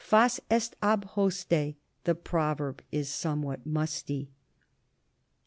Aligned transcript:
Fas 0.03 0.39
est 0.49 0.75
ab 0.81 1.05
hoste 1.09 1.75
the 2.05 2.15
proverb 2.15 2.81
is 2.91 3.07
somewhat 3.07 3.67
musty. 3.67 4.31